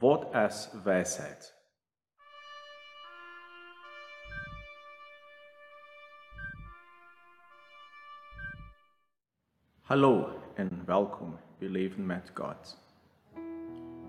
wat 0.00 0.34
is 0.34 0.68
wijsheid? 0.84 1.54
Hallo 9.80 10.28
en 10.54 10.82
welkom 10.86 11.36
bij 11.58 11.68
Leven 11.68 12.06
met 12.06 12.30
God. 12.34 12.78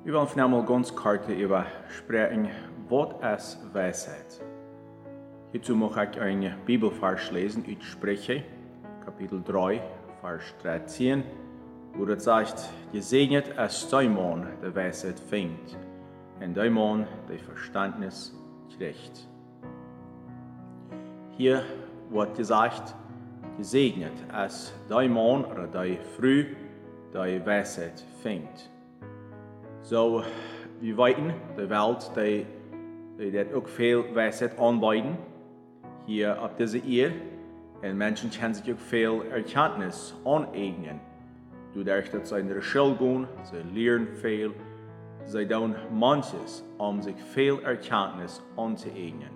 We 0.04 0.12
willen 0.12 0.29
vanavond 0.29 0.67
ganz 0.67 0.93
kort 0.93 1.29
über 1.29 1.72
sprechen, 1.90 2.49
wat 2.87 3.23
is 3.23 3.58
wijsheid? 3.71 4.42
Hierzu 5.51 5.76
mag 5.76 5.97
ich 5.97 6.15
een 6.15 6.53
Bibelvers 6.65 7.29
lesen 7.29 7.65
uit 7.67 7.83
Sprüche, 7.83 8.44
Kapitel 9.05 9.42
3, 9.42 9.81
Vers 10.21 10.53
13, 10.62 11.23
das 11.99 12.23
sagt, 12.23 12.69
gesegnet 12.92 13.49
ist 13.49 13.91
Mann, 13.91 14.47
der 14.62 14.76
Weisheit 14.76 15.19
fängt, 15.19 15.78
und 16.40 16.73
Mann, 16.73 17.08
der 17.30 17.40
Verstandnis 17.40 18.36
kriegt. 18.77 19.27
Hier 21.38 21.64
wird 22.09 22.36
gesagt, 22.36 22.95
gesegnet 23.58 24.14
ist 24.45 24.73
Mann 24.90 25.45
oder 25.45 25.67
der 25.67 25.98
Früh, 26.17 26.55
der 27.14 27.45
Weisheit 27.45 28.03
fängt. 28.22 28.70
So, 29.81 30.23
wir 30.80 30.98
weten, 30.98 31.34
die 31.58 31.70
Welt, 31.70 32.12
die, 32.16 32.45
die 33.20 33.55
auch 33.55 33.67
viel 33.67 34.16
Weisheit 34.16 34.58
anbieten, 34.59 35.17
hier 36.05 36.42
auf 36.42 36.55
dieser 36.55 36.84
Erde. 36.84 37.16
Und 37.81 37.98
Menschen 37.98 38.30
können 38.31 38.53
sich 38.53 38.73
auch 38.73 38.80
viel 38.80 39.22
Erkenntnis 39.31 40.16
aneignen. 40.23 41.00
Doordat 41.73 42.11
dat 42.11 42.27
zij 42.27 42.41
naar 42.41 42.53
de 42.53 42.61
school 42.61 42.95
gaan, 42.95 43.27
ze 43.45 43.61
leren 43.73 44.07
veel. 44.17 44.52
Zij 45.25 45.48
doen 45.48 45.75
manches, 45.91 46.63
um 46.77 47.02
sich 47.02 47.21
viel 47.31 47.61
Erkenntnis 47.61 48.41
anzueignen. 48.55 49.30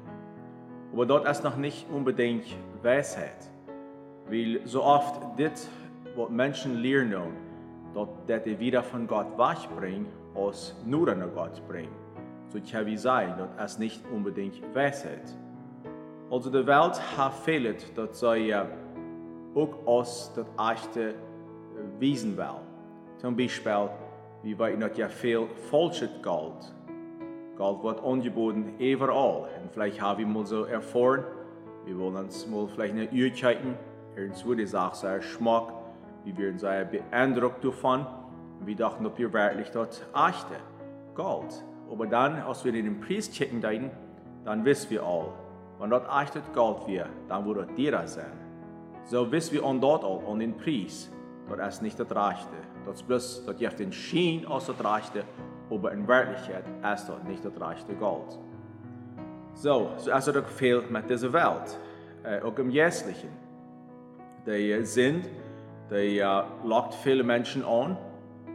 Aber 0.93 1.05
dort 1.05 1.27
ist 1.27 1.43
noch 1.43 1.57
nicht 1.57 1.85
unbedingt 1.89 2.45
Weisheit. 2.81 3.49
Weil 4.29 4.61
so 4.65 4.81
oft 4.81 5.37
das, 5.37 5.67
was 6.15 6.29
Menschen 6.29 6.81
lernen, 6.81 7.33
dort 7.93 8.09
das 8.27 8.45
wieder 8.59 8.83
von 8.83 9.07
Gott 9.07 9.37
wegbringen, 9.37 10.07
als 10.35 10.73
nur 10.85 11.07
an 11.09 11.23
Gott 11.33 11.61
bringen. 11.67 11.95
So 12.49 12.59
kann 12.59 12.85
wie 12.85 12.97
sein, 12.97 13.33
das 13.57 13.73
ist 13.73 13.79
nicht 13.79 14.01
unbedingt 14.11 14.61
Weisheit. 14.73 15.35
Also 16.31 16.49
die 16.49 16.65
Welt 16.65 16.99
hat 17.17 17.33
fehlt, 17.33 17.97
dass 17.97 18.19
sie 18.19 18.55
auch 18.55 19.85
aus 19.85 20.31
das 20.35 20.47
echte 20.71 21.15
wiesen 21.99 22.37
will. 22.37 22.61
Zum 23.17 23.35
Beispiel, 23.35 23.89
wie 24.43 24.57
weten 24.57 24.81
dat 24.81 24.97
ja 24.97 25.09
veel 25.09 25.47
falsches 25.69 26.09
Geld. 26.21 26.73
Geld 27.57 27.83
wird 27.83 28.03
angeboten 28.03 28.73
überall. 28.79 29.47
Und 29.61 29.71
vielleicht 29.71 30.01
haben 30.01 30.19
wir 30.19 30.27
mal 30.27 30.45
so 30.45 30.65
erfahren, 30.65 31.23
wir 31.85 31.97
wollen 31.97 32.15
uns 32.15 32.47
mal 32.47 32.67
vielleicht 32.67 32.93
eine 32.93 33.09
Uhrzeiten, 33.11 33.75
irgendwo 34.15 34.53
die 34.53 34.65
Sache 34.65 34.95
sehr 34.95 35.21
Schmack, 35.21 35.71
wir 36.23 36.37
werden 36.37 36.57
sehr 36.57 36.85
beeindruckt 36.85 37.63
davon. 37.63 38.05
Und 38.59 38.67
wir 38.67 38.75
dachten, 38.75 39.05
ob 39.05 39.17
wir 39.17 39.31
wirklich 39.31 39.69
dort 39.71 40.05
echte 40.13 40.55
Geld. 41.15 41.63
Aber 41.91 42.07
dann, 42.07 42.41
als 42.41 42.65
wir 42.65 42.71
den 42.71 42.99
Preis 42.99 43.31
checken 43.31 43.61
deuten, 43.61 43.91
dann 44.43 44.65
wissen 44.65 44.89
wir 44.91 45.03
all, 45.03 45.27
wenn 45.79 45.89
dort 45.89 46.07
echtes 46.07 46.43
Geld 46.53 46.87
wäre, 46.87 47.09
dann 47.27 47.45
würde 47.45 47.67
derer 47.77 48.07
sein. 48.07 48.31
So 49.03 49.31
wissen 49.31 49.53
wir 49.53 49.63
an 49.63 49.81
dort 49.81 50.03
all, 50.03 50.21
an 50.31 50.39
den 50.39 50.55
Preis, 50.57 51.11
dat 51.47 51.67
is 51.67 51.79
niet 51.79 51.97
het 51.97 52.11
rechte. 52.11 52.55
Dat 52.85 53.03
plus 53.05 53.45
dat 53.45 53.59
je 53.59 53.65
hebt 53.65 53.79
een 53.79 53.93
schijn 53.93 54.45
als 54.45 54.67
het 54.67 54.79
rechte, 54.79 55.23
maar 55.81 55.91
in 55.91 56.05
werkelijkheid 56.05 56.65
is 56.93 57.05
dat 57.05 57.27
niet 57.27 57.43
het 57.43 57.57
rechte 57.57 57.93
gold. 57.99 58.39
Zo, 59.53 59.89
so 59.97 60.15
is 60.15 60.25
het 60.25 60.37
ook 60.37 60.47
veel 60.47 60.81
met 60.89 61.07
deze 61.07 61.29
wereld. 61.29 61.79
Uh, 62.25 62.45
ook 62.45 62.59
im 62.59 62.69
Jährlichen. 62.69 63.29
Die 64.45 64.85
sind, 64.85 65.29
die 65.89 66.19
uh, 66.19 66.43
lockt 66.63 66.95
viele 66.95 67.23
Menschen 67.23 67.63
an, 67.63 67.97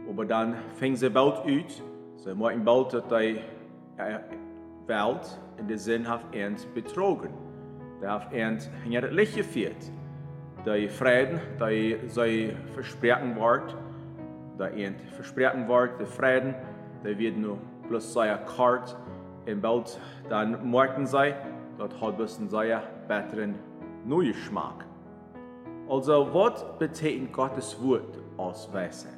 aber 0.09 0.25
dann 0.25 0.55
fängt 0.75 0.99
sie 0.99 1.09
bald 1.09 1.45
uit. 1.45 1.81
Sie 2.15 2.35
machen 2.35 2.63
bald, 2.63 2.93
dass 2.93 3.07
die 3.07 3.39
uh, 3.97 4.19
Welt 4.85 5.39
in 5.57 5.67
der 5.67 5.77
Sinn 5.77 6.07
hat 6.07 6.21
betrogen. 6.73 7.29
Die 8.01 8.07
hat 8.07 8.31
das 9.03 9.11
Licht 9.11 9.35
geführt 9.35 9.91
die 10.65 10.89
Frieden, 10.89 11.39
die 11.57 11.99
zij 12.07 12.55
verspreken 12.73 13.35
wordt, 13.35 13.75
die 14.57 14.85
een 14.85 14.95
verspreken 15.15 15.65
wordt, 15.65 15.97
de 15.97 16.05
Frieden, 16.05 16.55
die 17.03 17.15
wird 17.15 17.37
nur 17.37 17.57
bloß 17.87 18.13
sehr 18.13 18.37
kort 18.57 18.95
in 19.45 19.59
bald 19.59 19.99
dann 20.29 20.69
merken 20.69 21.07
dort 21.77 21.93
hat 22.01 22.19
es 22.19 22.37
einen 22.37 22.49
sehr 22.49 22.83
besseren 23.07 23.55
neuen 24.05 24.33
Geschmack. 24.33 24.85
Also, 25.89 26.33
was 26.33 26.63
bedeutet 26.77 27.33
Gottes 27.33 27.75
Wort 27.81 28.17
als 28.37 28.71
Weisheit? 28.71 29.13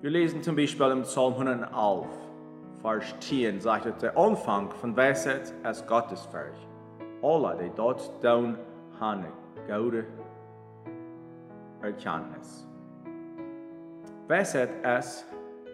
Wir 0.00 0.10
lesen 0.10 0.42
zum 0.42 0.56
Beispiel 0.56 0.90
im 0.90 1.02
Psalm 1.02 1.34
111, 1.34 2.06
Vers 2.80 3.14
10, 3.20 3.60
sagt 3.60 3.86
es, 3.86 3.96
der 3.98 4.16
Anfang 4.16 4.70
von 4.70 4.96
Weisheit 4.96 5.52
ist 5.68 5.86
Gottes 5.86 6.28
Werk. 6.32 6.54
Alle, 7.22 7.56
die 7.56 7.70
dort 7.76 8.10
tun, 8.22 8.56
haben 8.98 9.26
gouden 9.66 10.06
Erkenntnis. 11.82 12.68
Weisheit 14.28 14.70
ist, 14.98 15.26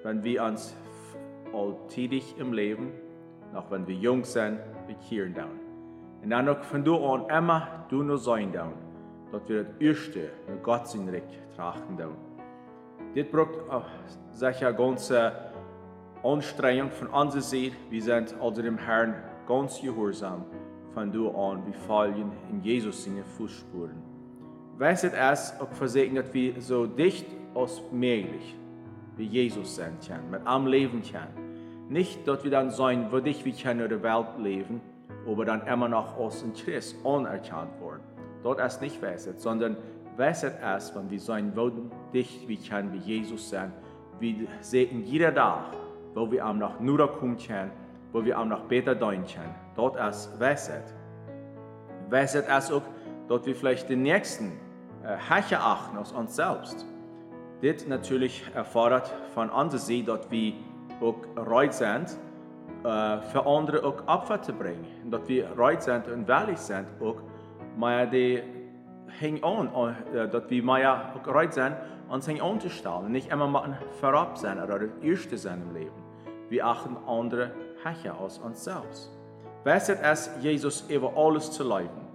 wenn 0.02 0.22
wir 0.24 0.42
uns 0.44 0.74
alltäglich 1.52 2.36
im 2.38 2.52
Leben, 2.52 2.92
auch 3.54 3.70
wenn 3.70 3.86
wir 3.86 3.94
jung 3.94 4.24
sind, 4.24 4.58
bekehren 4.86 5.34
down. 5.34 5.60
Und 6.22 6.30
dann 6.30 6.48
auch 6.48 6.62
von 6.64 6.84
du 6.84 6.96
an 6.96 7.28
immer 7.28 7.84
du 7.88 8.02
nur 8.02 8.18
sein 8.18 8.52
down, 8.52 8.74
dass 9.32 9.48
wir 9.48 9.64
das 9.64 9.80
Erste, 9.80 10.30
mit 10.48 10.62
Gott 10.62 10.88
sein 10.88 11.08
Recht 11.08 11.38
trachten 11.56 11.96
down. 11.96 12.16
Das 13.14 13.26
braucht 13.26 13.58
sich 14.32 14.64
eine 14.64 14.76
ganze 14.76 15.32
Anstrengung 16.22 16.90
von 16.90 17.08
unserer 17.08 17.42
Seite. 17.42 17.72
Wir 17.90 18.02
sind 18.02 18.34
also 18.40 18.62
dem 18.62 18.78
Herrn 18.78 19.14
ganz 19.46 19.80
gehorsam 19.80 20.44
du 21.06 21.30
an, 21.30 21.64
wir 21.64 21.74
folgen 21.86 22.32
in 22.50 22.60
Jesus 22.60 23.04
seine 23.04 23.24
Fußspuren. 23.24 24.02
Weisheit 24.76 25.12
es 25.14 25.54
auch 25.60 25.72
versegnet, 25.72 26.32
wir 26.34 26.60
so 26.60 26.86
dicht 26.86 27.26
als 27.54 27.82
möglich 27.92 28.56
wie 29.16 29.24
Jesus 29.24 29.76
sein 29.76 29.96
können, 30.06 30.30
mit 30.30 30.40
am 30.44 30.66
Leben 30.66 31.02
können. 31.02 31.88
Nicht, 31.88 32.26
dass 32.26 32.44
wir 32.44 32.50
dann 32.50 32.70
sein, 32.70 33.10
würdig 33.10 33.44
wie 33.44 33.52
können 33.52 33.80
in 33.80 33.88
der 33.88 34.02
Welt 34.02 34.38
leben, 34.38 34.80
aber 35.26 35.44
dann 35.44 35.66
immer 35.66 35.88
noch 35.88 36.18
als 36.18 36.42
in 36.42 36.52
Christ 36.52 36.96
anerkannt 37.04 37.80
worden. 37.80 38.02
Dort 38.42 38.60
ist 38.60 38.80
nicht 38.80 39.02
Weisheit, 39.02 39.40
sondern 39.40 39.76
Weisheit 40.16 40.58
ist, 40.76 40.94
wenn 40.94 41.10
wir 41.10 41.20
sein 41.20 41.54
wollen, 41.56 41.90
dicht 42.12 42.48
wie 42.48 42.56
können 42.56 42.92
wie 42.92 42.98
Jesus 42.98 43.50
sein. 43.50 43.72
Wir 44.20 44.46
sehen 44.60 45.04
jeder 45.04 45.34
Tag, 45.34 45.76
wo 46.14 46.30
wir 46.30 46.44
am 46.44 46.58
noch 46.58 46.80
nur 46.80 47.06
kommen 47.12 47.36
können, 47.36 47.70
wo 48.12 48.24
wir 48.24 48.38
am 48.38 48.48
noch 48.48 48.68
deuten 48.68 48.96
können. 48.96 49.54
Dort 49.76 49.96
ist 49.96 50.38
Weisheit. 50.40 50.94
Weisheit 52.08 52.48
ist 52.48 52.72
auch, 52.72 52.82
dass 53.28 53.44
wir 53.44 53.54
vielleicht 53.54 53.88
den 53.88 54.02
Nächsten 54.02 54.52
äh, 55.04 55.16
Herrscher 55.16 55.60
achten 55.60 55.98
aus 55.98 56.12
uns 56.12 56.34
selbst. 56.34 56.86
Das 57.62 57.86
natürlich 57.86 58.44
erfordert 58.54 59.12
von 59.34 59.50
unserer 59.50 59.80
Seite, 59.80 60.04
dass 60.04 60.30
wir 60.30 60.52
auch 61.00 61.14
bereit 61.34 61.74
sind, 61.74 62.16
äh, 62.84 63.18
für 63.20 63.44
andere 63.46 63.84
auch 63.84 64.06
Opfer 64.06 64.40
zu 64.40 64.52
bringen. 64.52 64.86
Dass 65.10 65.26
wir 65.28 65.46
bereit 65.46 65.82
sind 65.82 66.08
und 66.08 66.28
ehrlich 66.28 66.58
sind, 66.58 66.86
auch 67.00 67.16
mehr 67.76 68.06
die 68.06 68.42
hängen 69.18 69.42
an, 69.42 69.96
äh, 70.14 70.28
dass 70.28 70.48
wir 70.48 70.62
mehr 70.62 71.12
auch 71.14 71.20
bereit 71.20 71.54
sind, 71.54 71.76
uns 72.08 72.26
hängen 72.26 72.40
anzustellen. 72.40 73.10
Nicht 73.10 73.30
immer 73.30 73.48
mal 73.48 73.78
verab 74.00 74.38
sein 74.38 74.62
oder 74.62 74.78
das 74.78 74.90
Erste 75.02 75.36
sein 75.36 75.62
im 75.62 75.74
Leben. 75.74 75.96
Wir 76.48 76.66
achten 76.66 76.96
andere 77.06 77.50
Herrscher 77.82 78.18
aus 78.18 78.38
uns 78.38 78.64
selbst. 78.64 79.10
Wisset 79.64 79.98
es, 80.02 80.30
Jesus 80.40 80.84
über 80.88 81.16
alles 81.16 81.50
zu 81.50 81.62
leiden. 81.62 82.08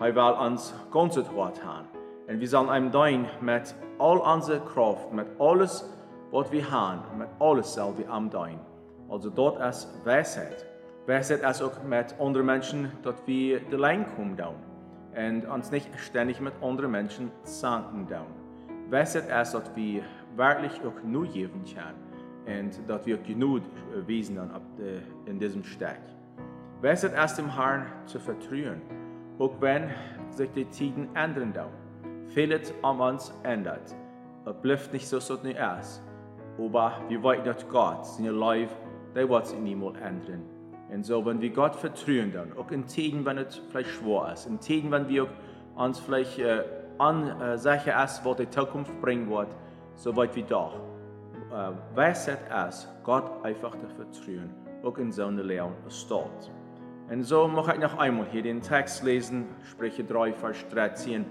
Er 0.00 0.14
will 0.14 0.46
uns 0.46 0.74
ganz 0.92 1.16
Wort 1.34 1.64
haben. 1.64 1.88
Und 2.26 2.40
wir 2.40 2.48
sollen 2.48 2.68
ihm 2.68 2.90
dienen 2.90 3.26
mit 3.40 3.74
all 3.98 4.18
unserer 4.18 4.60
Kraft, 4.60 5.12
mit 5.12 5.26
alles, 5.38 5.88
was 6.30 6.50
wir 6.50 6.70
haben, 6.70 7.18
mit 7.18 7.28
alles 7.38 7.74
soll 7.74 7.96
wir 7.98 8.08
ihm 8.08 8.30
dienen. 8.30 8.60
Also 9.08 9.30
dort 9.30 9.60
ist 9.60 9.88
Weisheit. 10.04 10.66
Weisheit 11.06 11.42
ist 11.42 11.62
auch 11.62 11.82
mit 11.82 12.18
anderen 12.18 12.46
Menschen, 12.46 12.92
dass 13.02 13.14
wir 13.26 13.60
die 13.60 13.76
Lein 13.76 14.06
kommen 14.16 14.36
down. 14.36 14.56
Und 15.14 15.46
uns 15.46 15.70
nicht 15.70 15.88
ständig 15.98 16.40
mit 16.40 16.54
anderen 16.62 16.90
Menschen 16.90 17.30
zanken 17.44 18.08
down. 18.08 18.26
Weisheit 18.90 19.28
ist, 19.28 19.52
dass 19.52 19.76
wir 19.76 20.02
wirklich 20.36 20.72
auch 20.84 21.02
nur 21.04 21.26
Und 22.46 22.72
dass 22.88 23.06
wir 23.06 23.16
genug 23.18 23.62
wissen 24.06 24.38
in 25.26 25.38
diesem 25.38 25.64
Steck. 25.64 26.00
Weisheit 26.82 27.12
ist 27.24 27.36
dem 27.36 27.54
Herrn 27.54 27.86
zu 28.04 28.18
vertrauen, 28.18 28.82
auch 29.38 29.52
wenn 29.60 29.90
sich 30.30 30.50
die 30.54 30.68
Zeiten 30.68 31.08
ändern 31.14 31.52
down. 31.52 31.70
Vieles 32.28 32.74
an 32.82 33.00
uns 33.00 33.32
ändert. 33.42 33.94
Es 34.44 34.54
bleibt 34.60 34.92
nicht 34.92 35.08
so, 35.08 35.18
wie 35.42 35.52
es 35.52 35.86
ist. 35.86 36.02
Aber 36.58 37.00
wir 37.08 37.22
wollen, 37.22 37.44
dass 37.44 37.66
Gott 37.68 38.06
seine 38.06 38.30
Life 38.30 38.74
der 39.14 39.28
wird 39.28 39.46
sich 39.46 39.58
niemals 39.58 39.96
ändern. 39.98 40.42
Und 40.90 41.04
so, 41.04 41.24
wenn 41.24 41.40
wir 41.40 41.50
Gott 41.50 41.74
vertrauen 41.74 42.32
dann, 42.32 42.56
auch 42.56 42.70
in 42.70 42.86
Tiden, 42.86 43.24
wenn 43.24 43.38
es 43.38 43.60
vielleicht 43.70 43.90
schwer 43.90 44.32
ist, 44.32 44.46
in 44.46 44.60
Tiden, 44.60 44.90
wenn 44.90 45.08
wir 45.08 45.26
uns 45.76 45.98
vielleicht 45.98 46.38
äh, 46.38 46.62
an 46.98 47.40
äh, 47.40 47.58
Sachen 47.58 47.92
ist, 48.04 48.24
was 48.24 48.36
die 48.36 48.48
Zukunft 48.50 49.00
bringen 49.00 49.30
wird, 49.30 49.48
so 49.96 50.14
weit 50.16 50.34
wie 50.36 50.42
doch, 50.42 50.78
äh, 51.54 51.96
weiß 51.96 52.30
es, 52.68 52.88
Gott 53.04 53.44
einfach 53.44 53.76
zu 53.78 53.86
vertrauen, 53.88 54.50
auch 54.82 54.98
in 54.98 55.12
seiner 55.12 55.44
Lehre 55.44 55.72
steht. 55.88 56.50
Und 57.08 57.22
so 57.22 57.46
möchte 57.46 57.74
ich 57.74 57.80
noch 57.80 57.96
einmal 57.98 58.26
hier 58.26 58.42
den 58.42 58.60
Text 58.60 59.04
lesen, 59.04 59.46
Sprüche 59.62 60.02
3, 60.02 60.32
Vers 60.32 60.66
13. 60.70 61.24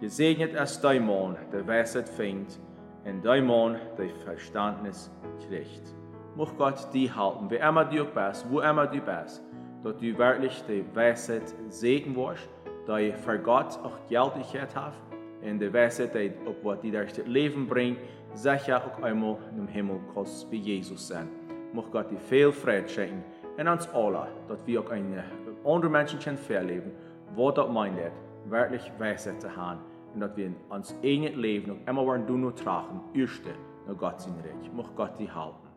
Gesegnet 0.00 0.54
ist 0.54 0.80
dein 0.82 1.06
Mann, 1.06 1.36
der 1.52 1.66
Weisheit 1.66 2.08
fängt, 2.08 2.60
und 3.04 3.24
dein 3.24 3.46
Mann, 3.46 3.78
der 3.96 4.10
Verstandnis 4.24 5.10
kriegt. 5.48 5.94
Mocht 6.36 6.56
Gott 6.58 6.88
die 6.92 7.10
halten, 7.10 7.50
wie 7.50 7.56
immer 7.56 7.84
du 7.84 8.04
bist, 8.04 8.46
wo 8.50 8.60
immer 8.60 8.86
du 8.86 9.00
bist, 9.00 9.42
dass 9.82 9.96
du 9.96 10.18
wirklich 10.18 10.62
die 10.68 10.84
Weisheit 10.94 11.54
segnen 11.68 12.14
wirst, 12.16 12.48
dass 12.86 12.98
du 12.98 13.12
für 13.12 13.38
Gott 13.38 13.78
auch 13.82 13.98
Geldigkeit 14.08 14.74
hast, 14.74 14.98
und 15.42 15.58
die 15.58 15.72
Weisheit, 15.72 16.14
auch 16.46 16.54
was 16.62 16.80
die 16.80 16.90
das 16.90 17.16
Leben 17.26 17.66
bringt, 17.66 17.98
sicher 18.34 18.82
auch 18.84 19.02
einmal 19.02 19.36
im 19.56 19.66
Himmel 19.66 20.00
kostet 20.14 20.50
wie 20.50 20.58
Jesus 20.58 21.08
sein. 21.08 21.28
Mocht 21.72 21.90
Gott 21.92 22.10
dir 22.10 22.18
viel 22.18 22.52
Frieden 22.52 22.88
schenken, 22.88 23.24
und 23.58 23.68
uns 23.68 23.88
alle, 23.90 24.28
dass 24.48 24.66
wir 24.66 24.80
auch 24.80 24.90
eine 24.90 25.24
andere 25.64 25.90
Menschen 25.90 26.18
können 26.18 26.38
verleben, 26.38 26.92
wo 27.34 27.50
das 27.50 27.68
meint, 27.68 27.98
wirklich 28.46 28.90
Weisheit 28.98 29.40
zu 29.40 29.54
haben 29.54 29.80
und 30.14 30.20
dass 30.20 30.36
wir 30.36 30.52
uns 30.70 30.94
eigenes 31.02 31.36
Leben 31.36 31.68
noch 31.68 31.88
immer 31.88 32.06
wollen, 32.06 32.26
du 32.26 32.36
nur 32.36 32.54
tragen, 32.54 33.00
erste, 33.14 33.50
nach 33.86 33.96
Gott 33.96 34.20
sein 34.20 34.34
Recht. 34.42 34.72
Mocht 34.72 34.94
Gott 34.96 35.12
die 35.18 35.30
halten. 35.30 35.71